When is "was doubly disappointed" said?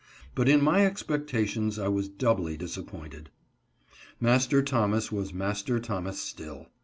1.87-3.29